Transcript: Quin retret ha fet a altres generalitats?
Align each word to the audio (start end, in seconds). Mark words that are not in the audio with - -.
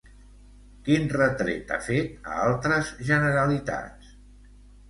Quin 0.87 1.03
retret 1.11 1.73
ha 1.75 1.79
fet 1.89 2.31
a 2.31 2.39
altres 2.47 2.91
generalitats? 3.11 4.13